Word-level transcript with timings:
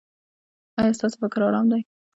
ایا 0.79 0.97
ستاسو 0.97 1.15
فکر 1.23 1.39
ارام 1.47 1.65
دی؟ 1.71 1.81